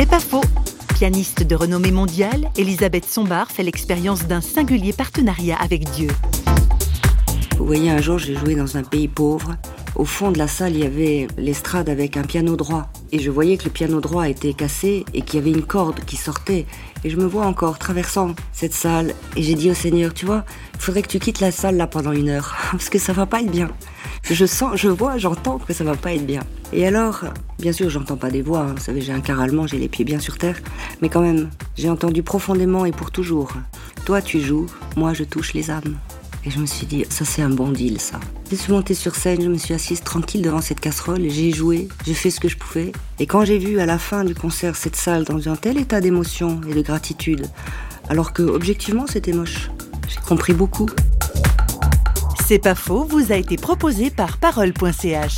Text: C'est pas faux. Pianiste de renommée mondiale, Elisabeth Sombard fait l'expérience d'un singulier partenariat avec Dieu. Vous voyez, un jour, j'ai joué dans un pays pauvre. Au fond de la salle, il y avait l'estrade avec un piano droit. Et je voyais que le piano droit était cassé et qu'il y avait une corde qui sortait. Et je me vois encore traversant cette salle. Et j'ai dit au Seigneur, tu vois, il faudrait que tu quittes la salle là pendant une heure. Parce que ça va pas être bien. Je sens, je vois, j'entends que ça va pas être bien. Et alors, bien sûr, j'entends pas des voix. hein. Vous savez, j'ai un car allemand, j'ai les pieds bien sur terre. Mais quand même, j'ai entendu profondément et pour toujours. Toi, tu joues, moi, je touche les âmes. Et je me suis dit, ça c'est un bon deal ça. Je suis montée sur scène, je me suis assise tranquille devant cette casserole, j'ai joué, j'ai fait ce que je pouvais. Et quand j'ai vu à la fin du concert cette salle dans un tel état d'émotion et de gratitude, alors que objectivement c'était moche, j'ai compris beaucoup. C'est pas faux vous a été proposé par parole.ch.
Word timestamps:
C'est 0.00 0.08
pas 0.08 0.18
faux. 0.18 0.40
Pianiste 0.94 1.42
de 1.42 1.54
renommée 1.54 1.90
mondiale, 1.90 2.50
Elisabeth 2.56 3.04
Sombard 3.04 3.50
fait 3.50 3.62
l'expérience 3.62 4.26
d'un 4.26 4.40
singulier 4.40 4.94
partenariat 4.94 5.58
avec 5.60 5.90
Dieu. 5.90 6.08
Vous 7.58 7.66
voyez, 7.66 7.90
un 7.90 8.00
jour, 8.00 8.16
j'ai 8.16 8.34
joué 8.34 8.54
dans 8.54 8.78
un 8.78 8.82
pays 8.82 9.08
pauvre. 9.08 9.56
Au 9.96 10.06
fond 10.06 10.32
de 10.32 10.38
la 10.38 10.48
salle, 10.48 10.72
il 10.72 10.84
y 10.84 10.86
avait 10.86 11.28
l'estrade 11.36 11.90
avec 11.90 12.16
un 12.16 12.22
piano 12.22 12.56
droit. 12.56 12.90
Et 13.12 13.18
je 13.18 13.30
voyais 13.30 13.58
que 13.58 13.64
le 13.64 13.70
piano 13.72 14.00
droit 14.00 14.26
était 14.26 14.54
cassé 14.54 15.04
et 15.12 15.20
qu'il 15.20 15.38
y 15.38 15.42
avait 15.42 15.50
une 15.50 15.66
corde 15.66 16.00
qui 16.06 16.16
sortait. 16.16 16.64
Et 17.04 17.10
je 17.10 17.18
me 17.18 17.26
vois 17.26 17.44
encore 17.44 17.78
traversant 17.78 18.34
cette 18.54 18.72
salle. 18.72 19.14
Et 19.36 19.42
j'ai 19.42 19.54
dit 19.54 19.70
au 19.70 19.74
Seigneur, 19.74 20.14
tu 20.14 20.24
vois, 20.24 20.46
il 20.76 20.80
faudrait 20.80 21.02
que 21.02 21.08
tu 21.08 21.18
quittes 21.18 21.40
la 21.40 21.52
salle 21.52 21.76
là 21.76 21.86
pendant 21.86 22.12
une 22.12 22.30
heure. 22.30 22.56
Parce 22.70 22.88
que 22.88 22.98
ça 22.98 23.12
va 23.12 23.26
pas 23.26 23.42
être 23.42 23.52
bien. 23.52 23.68
Je 24.22 24.46
sens, 24.46 24.76
je 24.76 24.88
vois, 24.88 25.18
j'entends 25.18 25.58
que 25.58 25.74
ça 25.74 25.84
va 25.84 25.94
pas 25.94 26.14
être 26.14 26.24
bien. 26.24 26.40
Et 26.72 26.86
alors, 26.86 27.24
bien 27.58 27.72
sûr, 27.72 27.90
j'entends 27.90 28.16
pas 28.16 28.30
des 28.30 28.42
voix. 28.42 28.60
hein. 28.60 28.74
Vous 28.76 28.82
savez, 28.82 29.00
j'ai 29.00 29.12
un 29.12 29.20
car 29.20 29.40
allemand, 29.40 29.66
j'ai 29.66 29.78
les 29.78 29.88
pieds 29.88 30.04
bien 30.04 30.20
sur 30.20 30.38
terre. 30.38 30.60
Mais 31.02 31.08
quand 31.08 31.20
même, 31.20 31.50
j'ai 31.76 31.90
entendu 31.90 32.22
profondément 32.22 32.84
et 32.84 32.92
pour 32.92 33.10
toujours. 33.10 33.52
Toi, 34.04 34.22
tu 34.22 34.40
joues, 34.40 34.66
moi, 34.96 35.12
je 35.12 35.24
touche 35.24 35.52
les 35.52 35.70
âmes. 35.70 35.96
Et 36.44 36.50
je 36.50 36.58
me 36.58 36.64
suis 36.64 36.86
dit, 36.86 37.04
ça 37.10 37.26
c'est 37.26 37.42
un 37.42 37.50
bon 37.50 37.70
deal 37.70 38.00
ça. 38.00 38.18
Je 38.50 38.56
suis 38.56 38.72
montée 38.72 38.94
sur 38.94 39.14
scène, 39.14 39.42
je 39.42 39.48
me 39.48 39.58
suis 39.58 39.74
assise 39.74 40.00
tranquille 40.00 40.40
devant 40.40 40.62
cette 40.62 40.80
casserole, 40.80 41.28
j'ai 41.28 41.52
joué, 41.52 41.88
j'ai 42.06 42.14
fait 42.14 42.30
ce 42.30 42.40
que 42.40 42.48
je 42.48 42.56
pouvais. 42.56 42.92
Et 43.18 43.26
quand 43.26 43.44
j'ai 43.44 43.58
vu 43.58 43.78
à 43.78 43.84
la 43.84 43.98
fin 43.98 44.24
du 44.24 44.34
concert 44.34 44.74
cette 44.74 44.96
salle 44.96 45.24
dans 45.24 45.50
un 45.50 45.56
tel 45.56 45.76
état 45.76 46.00
d'émotion 46.00 46.62
et 46.66 46.72
de 46.72 46.80
gratitude, 46.80 47.46
alors 48.08 48.32
que 48.32 48.42
objectivement 48.42 49.06
c'était 49.06 49.34
moche, 49.34 49.70
j'ai 50.08 50.20
compris 50.26 50.54
beaucoup. 50.54 50.88
C'est 52.46 52.58
pas 52.58 52.74
faux 52.74 53.04
vous 53.04 53.32
a 53.32 53.36
été 53.36 53.56
proposé 53.58 54.08
par 54.08 54.38
parole.ch. 54.38 55.34